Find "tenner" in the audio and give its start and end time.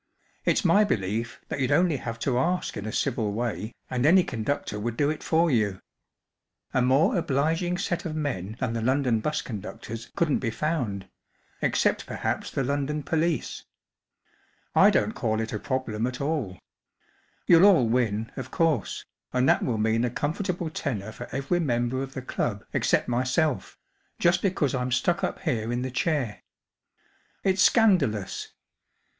20.71-21.11